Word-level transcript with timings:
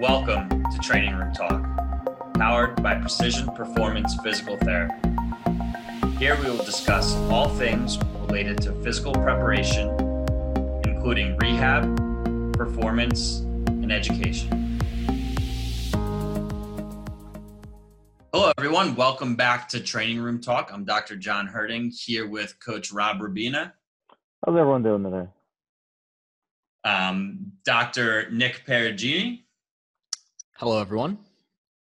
Welcome 0.00 0.50
to 0.50 0.78
Training 0.82 1.16
Room 1.16 1.32
Talk, 1.32 1.64
powered 2.34 2.82
by 2.82 2.96
Precision 2.96 3.48
Performance 3.54 4.14
Physical 4.22 4.58
Therapy. 4.58 5.08
Here 6.18 6.38
we 6.38 6.50
will 6.50 6.62
discuss 6.62 7.16
all 7.30 7.48
things 7.48 7.96
related 8.20 8.60
to 8.60 8.72
physical 8.82 9.14
preparation, 9.14 9.88
including 10.84 11.38
rehab, 11.38 11.96
performance, 12.52 13.38
and 13.68 13.90
education. 13.90 14.78
Hello, 18.34 18.52
everyone. 18.58 18.96
Welcome 18.96 19.34
back 19.34 19.66
to 19.70 19.80
Training 19.80 20.20
Room 20.20 20.42
Talk. 20.42 20.70
I'm 20.74 20.84
Dr. 20.84 21.16
John 21.16 21.46
Herding 21.46 21.90
here 21.90 22.28
with 22.28 22.60
Coach 22.60 22.92
Rob 22.92 23.22
Rubina. 23.22 23.72
How's 24.44 24.56
everyone 24.58 24.82
doing 24.82 25.04
today? 25.04 25.28
Um, 26.84 27.52
Dr. 27.64 28.30
Nick 28.30 28.66
Perugini. 28.66 29.44
Hello, 30.58 30.80
everyone. 30.80 31.18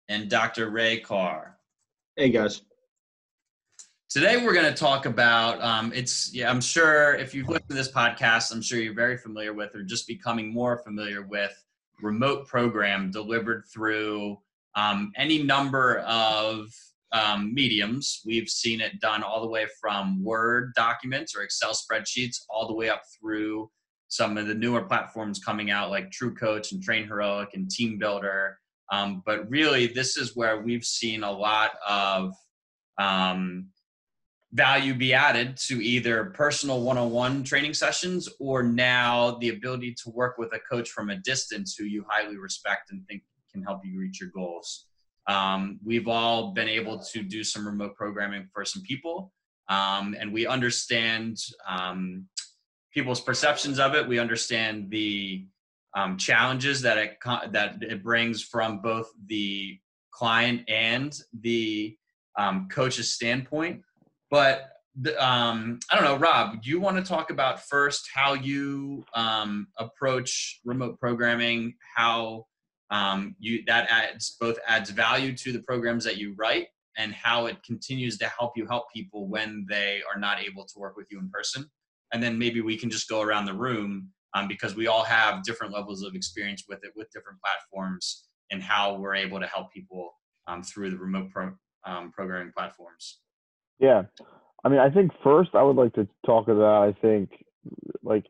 And 0.09 0.29
Dr. 0.29 0.69
Ray 0.69 0.99
Carr. 0.99 1.57
Hey, 2.15 2.29
guys. 2.29 2.61
Today 4.11 4.37
we're 4.37 4.53
going 4.53 4.71
to 4.71 4.79
talk 4.79 5.07
about 5.07 5.59
um, 5.63 5.91
it's 5.91 6.31
yeah 6.35 6.51
I'm 6.51 6.61
sure 6.61 7.15
if 7.15 7.33
you've 7.33 7.49
listened 7.49 7.69
to 7.69 7.75
this 7.75 7.91
podcast 7.91 8.51
I'm 8.51 8.61
sure 8.61 8.77
you're 8.77 8.93
very 8.93 9.17
familiar 9.17 9.53
with 9.53 9.75
or 9.75 9.81
just 9.81 10.07
becoming 10.07 10.53
more 10.53 10.83
familiar 10.85 11.25
with 11.25 11.51
remote 12.03 12.47
program 12.47 13.09
delivered 13.09 13.63
through 13.73 14.37
um, 14.75 15.13
any 15.15 15.41
number 15.41 15.99
of 15.99 16.67
um, 17.11 17.51
mediums. 17.51 18.21
We've 18.23 18.49
seen 18.49 18.81
it 18.81 19.01
done 19.01 19.23
all 19.23 19.41
the 19.41 19.49
way 19.49 19.65
from 19.81 20.23
Word 20.23 20.73
documents 20.75 21.35
or 21.35 21.41
Excel 21.41 21.73
spreadsheets 21.73 22.37
all 22.51 22.67
the 22.67 22.75
way 22.75 22.89
up 22.89 23.01
through 23.20 23.71
some 24.09 24.38
of 24.38 24.48
the 24.48 24.55
newer 24.55 24.81
platforms 24.81 25.40
coming 25.40 25.72
out 25.72 25.91
like 25.91 26.12
True 26.12 26.36
Coach 26.36 26.72
and 26.72 26.84
Train 26.84 27.08
Heroic 27.08 27.49
and 27.54 27.70
TeamBuildr. 27.70 28.54
Um, 28.91 29.22
but 29.26 29.49
really, 29.49 29.88
this 29.88 30.18
is 30.18 30.35
where 30.35 30.62
we've 30.62 30.84
seen 30.84 31.24
a 31.24 31.32
lot 31.32 31.71
of 31.88 32.34
um, 32.99 33.68
value 34.54 34.96
be 34.96 35.13
added 35.13 35.55
to 35.57 35.76
either 35.76 36.26
personal 36.26 36.82
one-on-one 36.82 37.43
training 37.43 37.76
sessions 37.76 38.27
or 38.40 38.63
now 38.63 39.38
the 39.41 39.49
ability 39.49 39.93
to 40.04 40.10
work 40.10 40.40
with 40.40 40.51
a 40.54 40.60
coach 40.60 40.90
from 40.90 41.12
a 41.12 41.18
distance 41.18 41.76
who 41.77 41.85
you 41.85 42.04
highly 42.10 42.38
respect 42.38 42.91
and 42.91 43.05
think 43.07 43.21
can 43.51 43.62
help 43.62 43.82
you 43.84 43.99
reach 43.99 44.20
your 44.20 44.29
goals. 44.29 44.88
Um, 45.27 45.79
we've 45.85 46.07
all 46.07 46.51
been 46.54 46.68
able 46.68 46.99
to 47.13 47.21
do 47.21 47.44
some 47.44 47.66
remote 47.66 47.96
programming 47.96 48.48
for 48.51 48.66
some 48.66 48.82
people, 48.82 49.32
um, 49.68 50.16
and 50.20 50.34
we 50.34 50.48
understand 50.48 51.38
um, 51.68 52.26
people's 52.93 53.21
perceptions 53.21 53.79
of 53.79 53.95
it. 53.95 54.07
We 54.07 54.20
understand 54.20 54.90
the 54.90 55.45
um, 55.95 56.18
challenges 56.18 56.82
that 56.82 56.98
it 56.98 57.18
that 57.51 57.82
it 57.82 58.04
brings 58.04 58.43
from 58.43 58.82
both 58.82 59.09
the 59.27 59.77
client 60.12 60.62
and 60.68 61.17
the 61.41 61.98
um, 62.37 62.67
coach's 62.70 63.13
standpoint. 63.13 63.82
But 64.29 64.69
um, 65.17 65.79
I 65.91 65.95
don't 65.95 66.03
know, 66.03 66.17
Rob. 66.17 66.62
Do 66.62 66.69
you 66.69 66.79
want 66.79 66.97
to 66.97 67.03
talk 67.03 67.31
about 67.31 67.67
first 67.67 68.09
how 68.13 68.34
you 68.34 69.06
um, 69.13 69.67
approach 69.78 70.59
remote 70.66 71.00
programming? 71.00 71.75
How 71.95 72.45
um, 72.91 73.35
you 73.40 73.63
that 73.67 73.90
adds 73.90 74.35
both 74.40 74.57
adds 74.67 74.90
value 74.90 75.35
to 75.38 75.51
the 75.51 75.62
programs 75.63 76.03
that 76.03 76.17
you 76.17 76.35
write, 76.38 76.67
and 76.97 77.13
how 77.13 77.47
it 77.47 77.63
continues 77.63 78.17
to 78.19 78.28
help 78.28 78.53
you 78.56 78.67
help 78.67 78.85
people 78.94 79.28
when 79.28 79.66
they 79.69 80.01
are 80.13 80.19
not 80.19 80.40
able 80.40 80.66
to 80.66 80.79
work 80.79 80.95
with 80.97 81.07
you 81.09 81.19
in 81.19 81.29
person 81.29 81.69
and 82.13 82.22
then 82.22 82.38
maybe 82.38 82.62
we 82.62 82.78
can 82.78 82.90
just 82.90 83.07
go 83.07 83.22
around 83.22 83.46
the 83.46 83.53
room 83.53 84.09
um, 84.35 84.47
because 84.47 84.75
we 84.75 84.88
all 84.88 85.03
have 85.03 85.44
different 85.44 85.74
levels 85.74 86.03
of 86.03 86.16
experience 86.16 86.63
with 86.68 86.79
it 86.84 86.91
with 86.96 87.09
different 87.12 87.40
platforms 87.41 88.28
and 88.51 88.62
how 88.62 88.96
we're 88.96 89.16
able 89.16 89.40
to 89.40 89.47
help 89.47 89.72
people 89.72 90.12
um, 90.47 90.63
through 90.63 90.91
the 90.91 90.97
remote 90.97 91.29
pro, 91.31 91.51
um, 91.85 92.12
programming 92.12 92.51
platforms. 92.56 93.19
Yeah. 93.79 94.03
I 94.63 94.69
mean 94.69 94.79
i 94.79 94.89
think 94.89 95.11
first 95.23 95.51
i 95.53 95.63
would 95.63 95.78
like 95.78 95.94
to 95.94 96.06
talk 96.25 96.50
about 96.50 96.89
i 96.89 96.91
think 96.91 97.29
like 98.03 98.25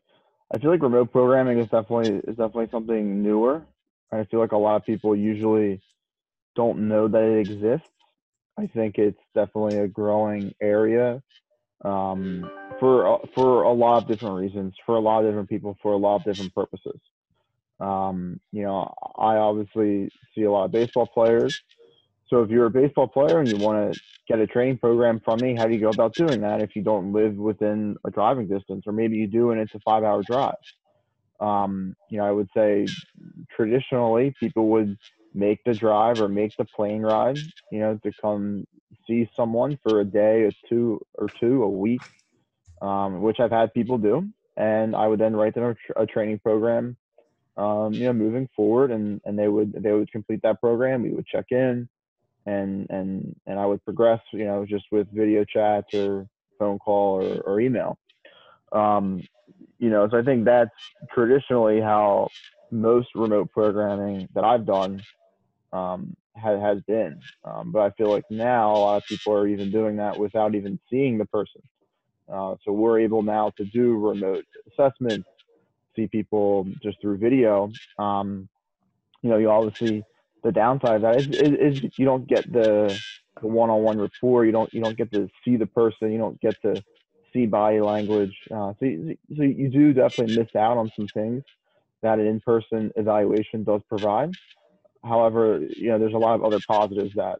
i 0.54 0.60
feel 0.60 0.70
like 0.70 0.82
remote 0.82 1.12
programming 1.12 1.58
is 1.58 1.68
definitely 1.70 2.18
is 2.28 2.38
definitely 2.38 2.70
something 2.72 3.24
newer. 3.24 3.64
I 4.12 4.26
feel 4.26 4.40
like 4.40 4.52
a 4.54 4.58
lot 4.58 4.76
of 4.76 4.86
people 4.86 5.16
usually 5.16 5.82
don't 6.56 6.88
know 6.88 7.08
that 7.08 7.24
it 7.24 7.40
exists. 7.40 7.90
I 8.58 8.68
think 8.68 8.98
it's 8.98 9.20
definitely 9.36 9.78
a 9.78 9.88
growing 9.88 10.54
area 10.62 11.22
um, 11.84 12.50
for 12.80 13.22
for 13.36 13.64
a 13.64 13.74
lot 13.74 14.04
of 14.04 14.08
different 14.08 14.36
reasons, 14.36 14.74
for 14.86 14.96
a 14.96 15.00
lot 15.00 15.20
of 15.20 15.30
different 15.30 15.50
people, 15.50 15.78
for 15.82 15.94
a 15.94 15.98
lot 15.98 16.18
of 16.18 16.24
different 16.24 16.54
purposes. 16.54 17.00
Um, 17.80 18.40
you 18.52 18.64
know, 18.64 18.94
I 19.18 19.38
obviously 19.38 20.12
see 20.36 20.44
a 20.44 20.52
lot 20.52 20.66
of 20.66 20.72
baseball 20.72 21.08
players. 21.08 21.62
So 22.28 22.44
if 22.44 22.50
you're 22.50 22.66
a 22.66 22.70
baseball 22.70 23.08
player 23.08 23.40
and 23.40 23.48
you 23.48 23.58
want 23.58 23.94
to 23.94 24.00
get 24.28 24.40
a 24.40 24.46
training 24.46 24.78
program 24.78 25.20
from 25.24 25.40
me, 25.42 25.56
how 25.56 25.66
do 25.66 25.74
you 25.74 25.80
go 25.80 25.90
about 25.90 26.14
doing 26.14 26.42
that 26.42 26.62
if 26.62 26.76
you 26.76 26.84
don't 26.84 27.12
live 27.12 27.36
within 27.36 27.98
a 28.06 28.12
driving 28.12 28.48
distance, 28.48 28.84
or 28.86 28.94
maybe 28.94 29.18
you 29.18 29.28
do 29.28 29.52
and 29.52 29.60
it's 29.60 29.74
a 29.74 29.80
five-hour 29.80 30.24
drive? 30.24 30.54
Um, 31.40 31.96
you 32.10 32.18
know, 32.18 32.26
I 32.26 32.32
would 32.32 32.50
say 32.56 32.86
traditionally 33.56 34.36
people 34.40 34.68
would 34.70 34.98
make 35.34 35.64
the 35.64 35.74
drive 35.74 36.22
or 36.22 36.28
make 36.28 36.56
the 36.58 36.66
plane 36.66 37.02
ride, 37.02 37.40
you 37.72 37.80
know, 37.80 37.98
to 38.04 38.12
come 38.22 38.68
see 39.10 39.30
someone 39.36 39.78
for 39.84 40.00
a 40.00 40.06
day 40.06 40.44
or 40.44 40.52
two 40.70 41.02
or 41.16 41.30
two 41.40 41.64
a 41.64 41.70
week, 41.70 42.02
um, 42.82 43.22
which 43.22 43.40
I've 43.40 43.52
had 43.52 43.74
people 43.74 43.98
do, 43.98 44.30
and 44.56 44.96
I 44.96 45.08
would 45.08 45.20
then 45.20 45.36
write 45.36 45.56
them 45.56 45.76
a, 45.98 46.04
a 46.04 46.06
training 46.06 46.40
program, 46.40 46.96
um, 47.58 47.94
you 47.94 48.06
know, 48.06 48.14
moving 48.14 48.48
forward, 48.56 48.92
and 48.92 49.20
and 49.26 49.38
they 49.38 49.48
would 49.48 49.74
they 49.74 49.92
would 49.92 50.12
complete 50.12 50.42
that 50.44 50.62
program. 50.62 51.04
We 51.04 51.12
would 51.12 51.26
check 51.26 51.48
in, 51.52 51.90
and 52.46 52.88
and 52.90 53.36
and 53.48 53.60
I 53.60 53.66
would 53.66 53.84
progress, 53.84 54.22
you 54.32 54.46
know, 54.46 54.66
just 54.66 54.86
with 54.92 55.08
video 55.12 55.44
chats 55.44 55.94
or 55.94 56.28
phone 56.60 56.80
call 56.80 57.24
or, 57.24 57.42
or 57.42 57.60
email. 57.60 57.98
Um, 58.72 59.24
you 59.80 59.90
know, 59.90 60.08
so 60.10 60.20
I 60.20 60.24
think 60.24 60.46
that's 60.46 60.70
traditionally 61.14 61.82
how 61.82 62.30
most 62.72 63.08
remote 63.16 63.50
programming 63.52 64.28
that 64.36 64.44
I've 64.44 64.66
done 64.66 65.02
um, 65.74 66.16
has, 66.40 66.60
has 66.62 66.82
been. 66.82 67.20
Um, 67.44 67.72
but 67.72 67.82
I 67.82 67.90
feel 67.92 68.10
like 68.10 68.26
now 68.30 68.76
a 68.76 68.80
lot 68.80 68.98
of 68.98 69.06
people 69.06 69.34
are 69.34 69.48
even 69.48 69.72
doing 69.72 69.98
that 69.98 70.18
without 70.18 70.56
even 70.56 70.80
seeing 70.90 71.18
the 71.18 71.26
person. 71.26 71.62
Uh, 72.32 72.56
so 72.64 72.72
we're 72.72 73.00
able 73.00 73.24
now 73.24 73.52
to 73.58 73.66
do 73.66 73.98
remote 73.98 74.46
assessments, 74.72 75.28
see 75.96 76.08
people 76.08 76.68
just 76.82 77.02
through 77.02 77.18
video. 77.18 77.72
Um, 77.98 78.48
you 79.22 79.30
know, 79.30 79.38
you 79.38 79.50
obviously 79.50 80.04
the 80.44 80.52
downside 80.52 80.98
of 80.98 81.02
that 81.02 81.16
is, 81.18 81.28
is, 81.28 81.82
is 81.84 81.92
you 81.98 82.06
don't 82.06 82.28
get 82.28 82.52
the, 82.52 82.98
the 83.42 83.48
one-on-one 83.48 84.00
rapport. 84.00 84.46
You 84.46 84.52
don't 84.52 84.74
you 84.74 84.82
don't 84.82 84.98
get 84.98 85.12
to 85.12 85.30
see 85.44 85.58
the 85.58 85.66
person. 85.66 86.12
You 86.12 86.20
don't 86.20 86.40
get 86.40 86.56
to 86.62 86.82
see 87.34 87.46
body 87.46 87.82
language. 87.82 88.36
Uh, 88.50 88.74
so, 88.80 88.86
you, 88.86 89.18
so 89.36 89.44
you 89.44 89.70
do 89.70 89.94
definitely 89.94 90.38
miss 90.38 90.56
out 90.56 90.78
on 90.78 90.92
some 90.96 91.08
things 91.08 91.44
that 92.02 92.20
an 92.20 92.28
in-person 92.28 92.92
evaluation 92.96 93.64
does 93.64 93.82
provide. 93.90 94.32
However, 95.04 95.60
you 95.60 95.90
know, 95.90 96.00
there's 96.00 96.14
a 96.14 96.18
lot 96.18 96.36
of 96.36 96.44
other 96.44 96.60
positives 96.68 97.14
that 97.16 97.40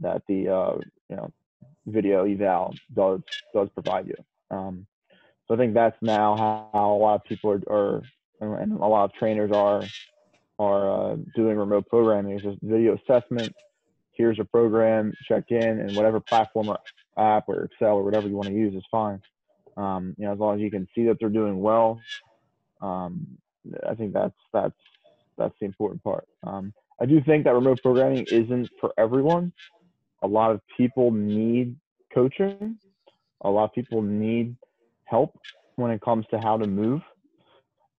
that 0.00 0.22
the 0.26 0.48
uh, 0.48 0.78
you 1.08 1.16
know 1.16 1.32
video 1.86 2.24
eval 2.24 2.74
does 2.94 3.20
does 3.54 3.68
provide 3.74 4.08
you. 4.08 4.16
Um, 4.50 4.86
so 5.46 5.54
I 5.54 5.56
think 5.56 5.74
that's 5.74 5.96
now 6.00 6.68
how, 6.72 6.92
a 6.92 6.96
lot 6.96 7.16
of 7.16 7.24
people 7.24 7.58
are, 7.68 8.02
are 8.40 8.56
and 8.58 8.72
a 8.72 8.86
lot 8.86 9.04
of 9.04 9.12
trainers 9.14 9.50
are 9.52 9.82
are 10.58 11.12
uh, 11.12 11.16
doing 11.34 11.56
remote 11.56 11.88
programming. 11.88 12.36
Is 12.36 12.42
just 12.42 12.58
video 12.62 12.96
assessment. 12.96 13.54
Here's 14.12 14.38
a 14.38 14.44
program. 14.44 15.12
Check 15.26 15.50
in, 15.50 15.80
and 15.80 15.96
whatever 15.96 16.20
platform 16.20 16.68
or 16.68 16.78
app 17.16 17.48
or 17.48 17.64
Excel 17.64 17.96
or 17.96 18.04
whatever 18.04 18.28
you 18.28 18.36
want 18.36 18.48
to 18.48 18.54
use 18.54 18.74
is 18.74 18.84
fine. 18.90 19.20
Um, 19.76 20.14
you 20.18 20.26
know, 20.26 20.32
as 20.32 20.38
long 20.38 20.56
as 20.56 20.60
you 20.60 20.70
can 20.70 20.86
see 20.94 21.06
that 21.06 21.18
they're 21.20 21.28
doing 21.28 21.60
well, 21.60 22.00
um, 22.82 23.26
I 23.88 23.94
think 23.94 24.12
that's 24.12 24.34
that's 24.52 24.74
that's 25.36 25.54
the 25.58 25.66
important 25.66 26.02
part. 26.02 26.28
Um, 26.42 26.72
I 27.00 27.06
do 27.06 27.20
think 27.22 27.44
that 27.44 27.54
remote 27.54 27.80
programming 27.82 28.26
isn't 28.30 28.68
for 28.80 28.92
everyone. 28.98 29.52
A 30.22 30.26
lot 30.26 30.50
of 30.50 30.60
people 30.76 31.10
need 31.10 31.76
coaching. 32.12 32.76
A 33.42 33.50
lot 33.50 33.64
of 33.64 33.72
people 33.72 34.02
need 34.02 34.54
help 35.04 35.38
when 35.76 35.90
it 35.90 36.02
comes 36.02 36.26
to 36.30 36.38
how 36.38 36.58
to 36.58 36.66
move. 36.66 37.00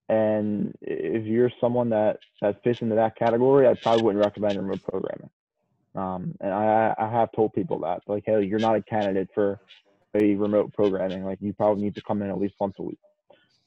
And 0.08 0.74
if 0.80 1.24
you're 1.24 1.50
someone 1.60 1.90
that, 1.90 2.18
that 2.40 2.62
fits 2.62 2.80
into 2.80 2.94
that 2.96 3.16
category, 3.16 3.66
I 3.66 3.74
probably 3.74 4.04
wouldn't 4.04 4.24
recommend 4.24 4.58
remote 4.58 4.82
programming. 4.82 5.30
Um, 5.94 6.34
and 6.40 6.52
I, 6.52 6.94
I 6.98 7.10
have 7.10 7.32
told 7.32 7.52
people 7.54 7.80
that, 7.80 8.02
like, 8.06 8.24
hey, 8.26 8.44
you're 8.44 8.58
not 8.58 8.76
a 8.76 8.82
candidate 8.82 9.28
for 9.34 9.58
a 10.14 10.34
remote 10.34 10.72
programming. 10.74 11.24
Like, 11.24 11.38
you 11.40 11.52
probably 11.52 11.82
need 11.82 11.94
to 11.96 12.02
come 12.02 12.22
in 12.22 12.30
at 12.30 12.38
least 12.38 12.54
once 12.60 12.76
a 12.78 12.82
week. 12.82 12.98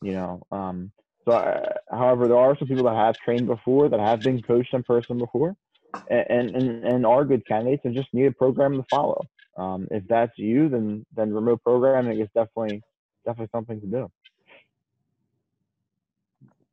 You 0.01 0.13
know, 0.13 0.41
um, 0.51 0.91
so, 1.25 1.31
uh, 1.31 1.73
however, 1.91 2.27
there 2.27 2.37
are 2.37 2.57
some 2.57 2.67
people 2.67 2.83
that 2.85 2.95
have 2.95 3.17
trained 3.17 3.47
before, 3.47 3.89
that 3.89 3.99
have 3.99 4.21
been 4.21 4.41
coached 4.41 4.73
in 4.73 4.83
person 4.83 5.17
before, 5.17 5.55
and 6.09 6.51
and, 6.51 6.85
and 6.85 7.05
are 7.05 7.25
good 7.25 7.45
candidates, 7.47 7.83
and 7.85 7.95
just 7.95 8.13
need 8.13 8.25
a 8.25 8.31
program 8.31 8.77
to 8.77 8.85
follow. 8.89 9.25
Um, 9.57 9.87
if 9.89 10.07
that's 10.07 10.37
you, 10.37 10.69
then 10.69 11.05
then 11.15 11.33
remote 11.33 11.63
programming 11.63 12.19
is 12.19 12.27
definitely 12.35 12.81
definitely 13.25 13.49
something 13.51 13.81
to 13.81 13.87
do. 13.87 14.11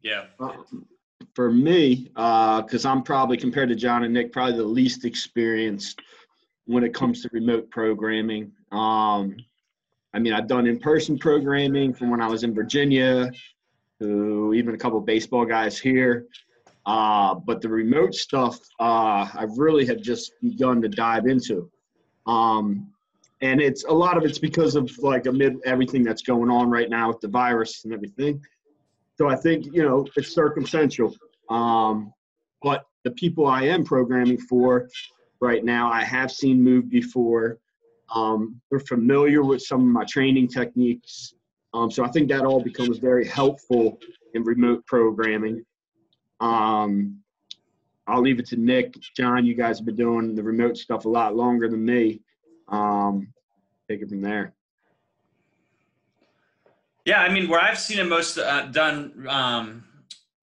Yeah. 0.03 0.25
for 1.35 1.51
me, 1.51 2.11
because 2.15 2.85
uh, 2.85 2.91
I'm 2.91 3.03
probably 3.03 3.37
compared 3.37 3.69
to 3.69 3.77
John 3.77 4.05
and 4.05 4.13
Nick, 4.13 4.33
probably 4.33 4.57
the 4.57 4.65
least 4.65 5.05
experienced 5.05 6.01
when 6.67 6.85
it 6.85 6.93
comes 6.93 7.23
to 7.23 7.31
remote 7.33 7.71
programming. 7.71 8.53
Um, 8.73 9.37
I 10.13 10.19
mean, 10.19 10.33
I've 10.33 10.47
done 10.47 10.67
in-person 10.67 11.19
programming 11.19 11.95
from 11.95 12.11
when 12.11 12.21
I 12.21 12.27
was 12.27 12.43
in 12.43 12.55
Virginia, 12.55 13.31
to 14.03 14.53
even 14.55 14.75
a 14.75 14.79
couple 14.79 15.01
baseball 15.01 15.45
guys 15.45 15.79
here. 15.79 16.27
Uh, 16.85 17.35
but 17.35 17.61
the 17.61 17.69
remote 17.69 18.15
stuff, 18.15 18.59
uh, 18.81 19.29
I 19.33 19.47
really 19.57 19.87
have 19.87 20.01
just 20.01 20.33
begun 20.43 20.83
to 20.83 20.89
dive 20.89 21.27
into. 21.27 21.71
Um, 22.27 22.89
and 23.41 23.61
it's 23.61 23.85
a 23.85 23.93
lot 23.93 24.17
of 24.17 24.25
it's 24.25 24.39
because 24.39 24.77
of 24.77 24.91
like 24.99 25.27
amid 25.27 25.57
everything 25.65 26.03
that's 26.03 26.23
going 26.23 26.51
on 26.51 26.71
right 26.71 26.89
now 26.89 27.09
with 27.09 27.21
the 27.21 27.29
virus 27.29 27.85
and 27.85 27.93
everything. 27.93 28.41
So 29.19 29.29
I 29.29 29.37
think 29.37 29.67
you 29.67 29.83
know 29.83 30.07
it's 30.17 30.35
circumstantial. 30.35 31.15
Um, 31.51 32.13
but 32.63 32.85
the 33.05 33.11
people 33.11 33.47
I 33.47 33.65
am 33.65 33.85
programming 33.85 34.39
for 34.39 34.89
right 35.41 35.65
now, 35.65 35.91
I 35.91 36.05
have 36.05 36.31
seen 36.31 36.63
move 36.63 36.89
before. 36.89 37.59
Um, 38.15 38.61
they're 38.71 38.81
familiar 38.81 39.43
with 39.43 39.63
some 39.63 39.81
of 39.81 39.87
my 39.87 40.05
training 40.05 40.49
techniques. 40.49 41.35
Um, 41.75 41.91
so 41.91 42.05
I 42.05 42.09
think 42.09 42.29
that 42.29 42.45
all 42.45 42.61
becomes 42.61 42.99
very 42.99 43.27
helpful 43.27 43.99
in 44.35 44.45
remote 44.45 44.85
programming. 44.87 45.65
Um, 46.41 47.19
I'll 48.07 48.21
leave 48.21 48.39
it 48.39 48.47
to 48.47 48.57
Nick, 48.57 48.95
John. 49.17 49.47
You 49.47 49.55
guys 49.55 49.79
have 49.79 49.87
been 49.87 49.97
doing 49.97 50.35
the 50.35 50.43
remote 50.43 50.77
stuff 50.77 51.05
a 51.05 51.09
lot 51.09 51.37
longer 51.37 51.69
than 51.69 51.85
me. 51.85 52.21
Um, 52.69 53.33
take 53.89 54.03
it 54.03 54.09
from 54.09 54.21
there. 54.21 54.55
Yeah, 57.05 57.21
I 57.23 57.33
mean, 57.33 57.49
where 57.49 57.61
I've 57.61 57.79
seen 57.79 57.99
it 57.99 58.07
most 58.07 58.39
uh, 58.39 58.67
done 58.67 59.27
um, 59.29 59.85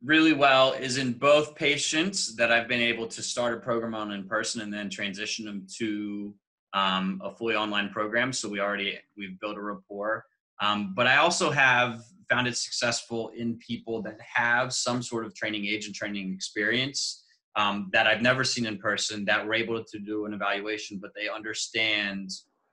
really 0.03 0.33
well 0.33 0.73
is 0.73 0.97
in 0.97 1.13
both 1.13 1.55
patients 1.55 2.35
that 2.35 2.51
I've 2.51 2.67
been 2.67 2.81
able 2.81 3.07
to 3.07 3.21
start 3.21 3.53
a 3.53 3.57
program 3.57 3.95
on 3.95 4.11
in 4.11 4.25
person 4.25 4.61
and 4.61 4.73
then 4.73 4.89
transition 4.89 5.45
them 5.45 5.67
to 5.77 6.33
um, 6.73 7.21
a 7.23 7.31
fully 7.31 7.55
online 7.55 7.89
program. 7.89 8.33
So 8.33 8.49
we 8.49 8.59
already 8.59 8.97
we've 9.17 9.39
built 9.39 9.57
a 9.57 9.61
rapport. 9.61 10.25
Um, 10.61 10.93
but 10.95 11.07
I 11.07 11.17
also 11.17 11.49
have 11.51 12.01
found 12.29 12.47
it 12.47 12.57
successful 12.57 13.31
in 13.35 13.57
people 13.57 14.01
that 14.03 14.19
have 14.21 14.73
some 14.73 15.01
sort 15.01 15.25
of 15.25 15.33
training 15.33 15.65
agent 15.65 15.95
training 15.95 16.33
experience 16.33 17.23
um, 17.55 17.89
that 17.91 18.07
I've 18.07 18.21
never 18.21 18.43
seen 18.43 18.65
in 18.65 18.77
person 18.77 19.25
that 19.25 19.45
were 19.45 19.53
able 19.53 19.83
to 19.83 19.99
do 19.99 20.25
an 20.25 20.33
evaluation, 20.33 20.99
but 21.01 21.11
they 21.15 21.27
understand 21.27 22.29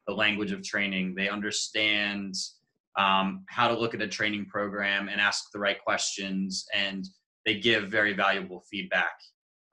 the 0.06 0.14
language 0.14 0.52
of 0.52 0.62
training. 0.62 1.14
They 1.14 1.28
understand 1.28 2.34
um, 2.96 3.44
how 3.48 3.68
to 3.68 3.78
look 3.78 3.94
at 3.94 4.02
a 4.02 4.08
training 4.08 4.46
program 4.46 5.08
and 5.08 5.20
ask 5.20 5.50
the 5.52 5.58
right 5.58 5.82
questions, 5.82 6.66
and 6.74 7.06
they 7.44 7.58
give 7.58 7.88
very 7.88 8.12
valuable 8.12 8.62
feedback. 8.70 9.14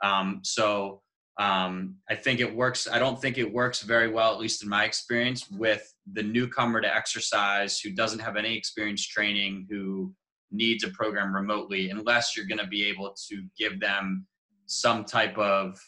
Um, 0.04 0.40
so 0.44 1.02
um, 1.40 1.96
I 2.10 2.16
think 2.16 2.40
it 2.40 2.56
works. 2.56 2.88
I 2.88 3.00
don't 3.00 3.20
think 3.20 3.38
it 3.38 3.52
works 3.52 3.82
very 3.82 4.08
well, 4.08 4.34
at 4.34 4.40
least 4.40 4.64
in 4.64 4.70
my 4.70 4.84
experience, 4.86 5.50
with 5.50 5.94
the 6.12 6.24
newcomer 6.24 6.80
to 6.82 6.96
exercise 6.96 7.80
who 7.80 7.92
doesn't 7.92 8.20
have 8.20 8.36
any 8.36 8.56
experience 8.56 9.06
training, 9.06 9.68
who 9.70 10.14
needs 10.52 10.84
a 10.84 10.90
program 10.90 11.36
remotely, 11.36 11.90
unless 11.90 12.38
you're 12.38 12.46
going 12.46 12.60
to 12.60 12.68
be 12.68 12.86
able 12.86 13.16
to 13.30 13.44
give 13.58 13.80
them 13.80 14.28
some 14.68 15.04
type 15.04 15.38
of 15.38 15.80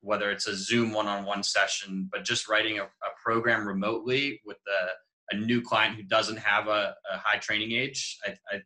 whether 0.00 0.30
it's 0.30 0.46
a 0.46 0.54
Zoom 0.54 0.92
one-on-one 0.92 1.42
session, 1.42 2.08
but 2.12 2.24
just 2.24 2.48
writing 2.48 2.78
a, 2.78 2.82
a 2.82 3.10
program 3.22 3.66
remotely 3.66 4.40
with 4.44 4.58
a, 4.68 5.34
a, 5.34 5.40
new 5.40 5.62
client 5.62 5.96
who 5.96 6.02
doesn't 6.02 6.36
have 6.36 6.68
a, 6.68 6.94
a 7.10 7.16
high 7.16 7.38
training 7.38 7.72
age, 7.72 8.18
I, 8.26 8.34
I, 8.52 8.60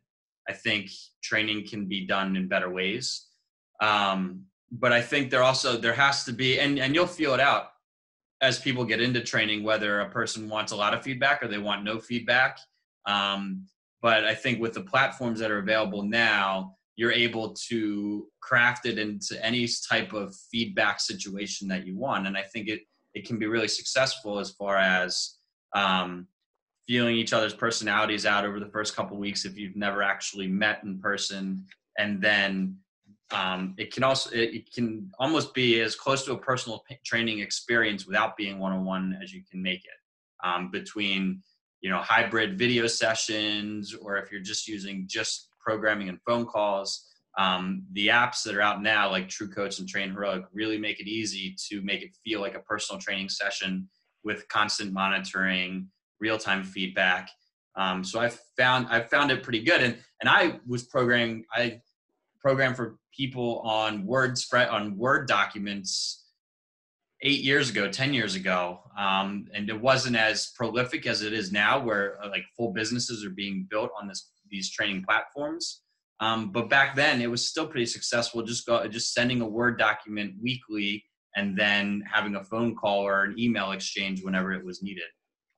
I, 0.49 0.53
think 0.53 0.89
training 1.23 1.65
can 1.65 1.85
be 1.87 2.05
done 2.05 2.35
in 2.35 2.49
better 2.49 2.69
ways. 2.69 3.27
Um, 3.81 4.47
but 4.71 4.93
I 4.93 5.01
think 5.01 5.31
there 5.31 5.43
also 5.43 5.77
there 5.77 5.93
has 5.93 6.23
to 6.25 6.33
be, 6.33 6.59
and 6.59 6.79
and 6.79 6.93
you'll 6.93 7.07
feel 7.07 7.33
it 7.33 7.39
out 7.39 7.69
as 8.41 8.59
people 8.59 8.85
get 8.85 9.01
into 9.01 9.21
training 9.21 9.63
whether 9.63 9.99
a 9.99 10.09
person 10.09 10.47
wants 10.47 10.71
a 10.71 10.75
lot 10.75 10.93
of 10.93 11.03
feedback 11.03 11.43
or 11.43 11.47
they 11.47 11.57
want 11.57 11.83
no 11.83 11.99
feedback. 11.99 12.57
Um, 13.05 13.65
but 14.01 14.23
I 14.23 14.33
think 14.33 14.61
with 14.61 14.73
the 14.73 14.81
platforms 14.81 15.39
that 15.39 15.51
are 15.51 15.59
available 15.59 16.03
now, 16.03 16.75
you're 16.95 17.11
able 17.11 17.53
to 17.69 18.27
craft 18.41 18.85
it 18.85 18.97
into 18.97 19.43
any 19.45 19.67
type 19.89 20.13
of 20.13 20.35
feedback 20.51 20.99
situation 20.99 21.67
that 21.69 21.85
you 21.85 21.97
want. 21.97 22.27
And 22.27 22.37
I 22.37 22.43
think 22.43 22.67
it, 22.67 22.81
it 23.13 23.25
can 23.25 23.39
be 23.39 23.47
really 23.47 23.67
successful 23.67 24.39
as 24.39 24.51
far 24.51 24.77
as 24.77 25.35
um, 25.75 26.27
feeling 26.87 27.15
each 27.15 27.33
other's 27.33 27.53
personalities 27.53 28.25
out 28.25 28.45
over 28.45 28.59
the 28.59 28.69
first 28.69 28.95
couple 28.95 29.17
weeks 29.17 29.45
if 29.45 29.57
you've 29.57 29.75
never 29.75 30.01
actually 30.01 30.47
met 30.47 30.81
in 30.83 30.99
person. 30.99 31.65
And 31.97 32.21
then 32.21 32.77
um, 33.31 33.75
it 33.77 33.93
can 33.93 34.03
also, 34.03 34.29
it, 34.33 34.73
can 34.73 35.11
almost 35.19 35.53
be 35.53 35.79
as 35.81 35.95
close 35.95 36.25
to 36.25 36.33
a 36.33 36.37
personal 36.37 36.83
training 37.05 37.39
experience 37.39 38.07
without 38.07 38.35
being 38.35 38.57
one-on-one 38.57 39.19
as 39.21 39.31
you 39.31 39.43
can 39.49 39.61
make 39.61 39.85
it 39.85 39.99
um, 40.43 40.71
between, 40.71 41.41
you 41.81 41.89
know, 41.89 41.99
hybrid 41.99 42.57
video 42.57 42.87
sessions, 42.87 43.93
or 43.93 44.17
if 44.17 44.31
you're 44.31 44.41
just 44.41 44.67
using 44.67 45.05
just 45.07 45.49
programming 45.59 46.09
and 46.09 46.19
phone 46.25 46.45
calls. 46.45 47.05
Um, 47.37 47.83
the 47.93 48.07
apps 48.07 48.43
that 48.43 48.55
are 48.55 48.61
out 48.61 48.81
now, 48.81 49.09
like 49.09 49.29
True 49.29 49.47
Coach 49.47 49.79
and 49.79 49.87
Train 49.87 50.11
Heroic, 50.11 50.43
really 50.51 50.77
make 50.77 50.99
it 50.99 51.07
easy 51.07 51.55
to 51.69 51.81
make 51.83 52.01
it 52.01 52.09
feel 52.23 52.41
like 52.41 52.55
a 52.55 52.61
personal 52.61 52.99
training 52.99 53.29
session 53.29 53.87
with 54.23 54.47
constant 54.49 54.91
monitoring, 54.91 55.87
real 56.19 56.37
time 56.37 56.63
feedback. 56.63 57.29
Um, 57.75 58.03
so 58.03 58.19
I 58.19 58.29
found 58.57 58.87
I 58.89 59.01
found 59.01 59.31
it 59.31 59.43
pretty 59.43 59.63
good, 59.63 59.81
and 59.81 59.97
and 60.19 60.29
I 60.29 60.59
was 60.67 60.83
programming 60.83 61.45
I 61.53 61.81
programmed 62.41 62.75
for 62.75 62.98
people 63.15 63.59
on 63.59 64.05
Word 64.05 64.37
spread 64.37 64.69
on 64.69 64.97
Word 64.97 65.27
documents 65.27 66.25
eight 67.21 67.41
years 67.41 67.69
ago, 67.69 67.89
ten 67.89 68.13
years 68.13 68.35
ago, 68.35 68.79
um, 68.97 69.47
and 69.53 69.69
it 69.69 69.79
wasn't 69.79 70.15
as 70.15 70.51
prolific 70.55 71.05
as 71.05 71.21
it 71.21 71.33
is 71.33 71.51
now, 71.51 71.79
where 71.79 72.17
uh, 72.23 72.29
like 72.29 72.43
full 72.55 72.71
businesses 72.71 73.25
are 73.25 73.31
being 73.31 73.67
built 73.69 73.91
on 73.99 74.07
this 74.07 74.31
these 74.49 74.71
training 74.71 75.03
platforms. 75.03 75.81
Um, 76.21 76.51
but 76.51 76.69
back 76.69 76.95
then, 76.95 77.21
it 77.21 77.27
was 77.31 77.47
still 77.47 77.67
pretty 77.67 77.85
successful. 77.85 78.43
Just 78.43 78.65
go, 78.65 78.85
just 78.87 79.13
sending 79.13 79.41
a 79.41 79.47
Word 79.47 79.77
document 79.77 80.33
weekly, 80.41 81.03
and 81.35 81.57
then 81.57 82.03
having 82.11 82.35
a 82.35 82.43
phone 82.43 82.75
call 82.75 83.01
or 83.01 83.23
an 83.23 83.35
email 83.37 83.71
exchange 83.71 84.23
whenever 84.23 84.51
it 84.53 84.65
was 84.65 84.81
needed. 84.83 85.03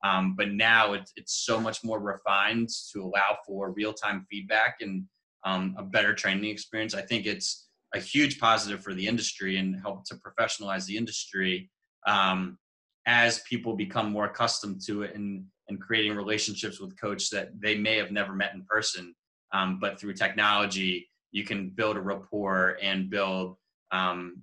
Um, 0.04 0.34
but 0.36 0.50
now 0.50 0.94
it's 0.94 1.12
it's 1.16 1.44
so 1.44 1.60
much 1.60 1.84
more 1.84 2.00
refined 2.00 2.68
to 2.92 3.02
allow 3.02 3.38
for 3.46 3.72
real 3.72 3.92
time 3.92 4.26
feedback 4.28 4.76
and 4.80 5.04
um, 5.44 5.74
a 5.78 5.82
better 5.82 6.14
training 6.14 6.50
experience. 6.50 6.94
I 6.94 7.02
think 7.02 7.26
it's 7.26 7.68
a 7.94 7.98
huge 7.98 8.38
positive 8.38 8.82
for 8.82 8.94
the 8.94 9.06
industry 9.06 9.58
and 9.58 9.80
help 9.80 10.04
to 10.06 10.16
professionalize 10.16 10.86
the 10.86 10.96
industry 10.96 11.70
um, 12.06 12.58
as 13.06 13.40
people 13.40 13.76
become 13.76 14.10
more 14.10 14.26
accustomed 14.26 14.80
to 14.86 15.02
it 15.02 15.14
and 15.14 15.44
and 15.68 15.80
creating 15.80 16.14
relationships 16.14 16.80
with 16.80 17.00
coach 17.00 17.30
that 17.30 17.48
they 17.60 17.76
may 17.76 17.96
have 17.96 18.10
never 18.10 18.34
met 18.34 18.54
in 18.54 18.64
person 18.68 19.14
um, 19.52 19.78
but 19.80 19.98
through 19.98 20.12
technology 20.12 21.08
you 21.30 21.44
can 21.44 21.70
build 21.70 21.96
a 21.96 22.00
rapport 22.00 22.76
and 22.82 23.10
build 23.10 23.56
um, 23.90 24.42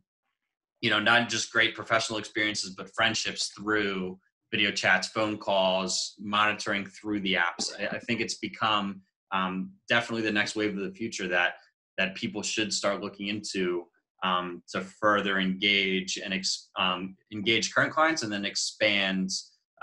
you 0.82 0.90
know 0.90 1.00
not 1.00 1.30
just 1.30 1.52
great 1.52 1.76
professional 1.76 2.20
experiences 2.20 2.72
but 2.76 2.94
friendships 2.96 3.52
through 3.58 4.18
video 4.52 4.72
chats 4.72 5.08
phone 5.10 5.38
calls 5.38 6.16
monitoring 6.20 6.86
through 6.86 7.20
the 7.22 7.34
apps 7.34 7.72
i, 7.80 7.96
I 7.96 8.00
think 8.00 8.22
it's 8.22 8.36
become 8.36 9.02
um, 9.32 9.72
definitely 9.88 10.24
the 10.24 10.32
next 10.32 10.56
wave 10.56 10.78
of 10.78 10.84
the 10.84 10.92
future 10.92 11.28
that 11.28 11.56
that 11.98 12.16
people 12.16 12.42
should 12.42 12.74
start 12.74 13.02
looking 13.02 13.28
into 13.28 13.86
um, 14.24 14.64
to 14.70 14.82
further 14.82 15.40
engage 15.40 16.18
and 16.18 16.34
ex, 16.34 16.70
um, 16.78 17.16
engage 17.32 17.74
current 17.74 17.94
clients 17.94 18.24
and 18.24 18.32
then 18.32 18.46
expand 18.46 19.30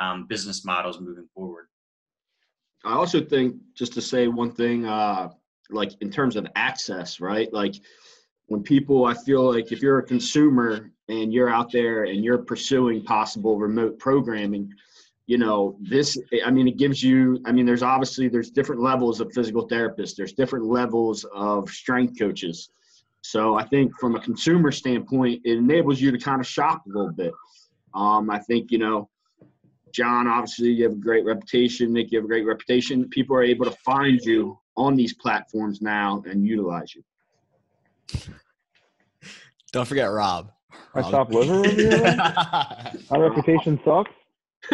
um, 0.01 0.27
business 0.27 0.65
models 0.65 1.01
moving 1.01 1.29
forward. 1.35 1.67
I 2.85 2.93
also 2.93 3.21
think 3.21 3.57
just 3.75 3.93
to 3.95 4.03
say 4.03 4.29
one 4.29 4.53
thing, 4.53 4.87
uh, 4.87 5.31
like 5.71 5.93
in 6.01 6.11
terms 6.11 6.37
of 6.37 6.47
access, 6.55 7.21
right? 7.21 7.53
Like 7.53 7.75
when 8.47 8.63
people, 8.63 9.07
I 9.07 9.15
feel 9.15 9.53
like 9.53 9.73
if 9.73 9.83
you're 9.83 9.99
a 9.99 10.07
consumer 10.07 10.93
and 11.09 11.33
you're 11.33 11.51
out 11.51 11.73
there 11.73 12.05
and 12.05 12.25
you're 12.25 12.39
pursuing 12.39 13.03
possible 13.03 13.59
remote 13.59 13.99
programming, 13.99 14.73
you 15.27 15.39
know 15.39 15.77
this 15.81 16.17
i 16.45 16.51
mean 16.51 16.69
it 16.69 16.77
gives 16.77 17.03
you 17.03 17.41
i 17.47 17.53
mean 17.53 17.67
there's 17.67 17.83
obviously 17.83 18.29
there's 18.29 18.51
different 18.51 18.81
levels 18.81 19.21
of 19.21 19.33
physical 19.33 19.69
therapists 19.69 20.15
there's 20.15 20.33
different 20.33 20.65
levels 20.65 21.25
of 21.35 21.69
strength 21.69 22.19
coaches 22.19 22.71
so 23.23 23.57
i 23.57 23.65
think 23.65 23.93
from 23.99 24.15
a 24.15 24.21
consumer 24.21 24.71
standpoint 24.71 25.41
it 25.45 25.59
enables 25.59 26.01
you 26.01 26.11
to 26.11 26.19
kind 26.19 26.41
of 26.41 26.47
shop 26.47 26.83
a 26.87 26.89
little 26.89 27.13
bit 27.13 27.33
um, 27.95 28.31
i 28.31 28.39
think 28.39 28.71
you 28.71 28.79
know 28.79 29.09
John, 29.93 30.27
obviously, 30.27 30.73
you 30.73 30.85
have 30.85 30.93
a 30.93 30.97
great 30.97 31.25
reputation. 31.25 31.95
Nick, 31.95 32.13
you 32.13 32.19
have 32.19 32.27
a 32.27 32.29
great 32.29 32.45
reputation. 32.45 33.09
People 33.09 33.35
are 33.35 33.43
able 33.43 33.65
to 33.65 33.71
find 33.83 34.21
you 34.21 34.59
on 34.77 34.95
these 34.95 35.15
platforms 35.15 35.81
now 35.81 36.23
and 36.29 36.47
utilize 36.47 36.95
you. 36.95 37.03
Don't 39.73 39.89
forget 39.89 40.11
Rob. 40.11 40.53
I 40.95 41.01
top 41.01 41.33
liver 41.33 41.61
over 41.61 41.69
here. 41.71 41.99
My 43.11 43.17
reputation 43.19 43.81
sucks. 43.87 44.11